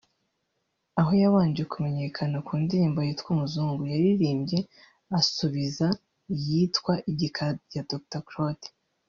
aho 0.99 1.11
yabanje 1.23 1.63
kumenyekana 1.71 2.37
ku 2.47 2.53
ndirimbo 2.63 2.99
yitwa 3.07 3.29
Umuzungu 3.35 3.81
yaririmbye 3.91 4.59
asubiza 5.19 5.87
iyitwa 6.35 6.93
Igikara 7.11 7.53
ya 7.75 7.83
Dr 7.89 8.21
Claude 8.29 8.67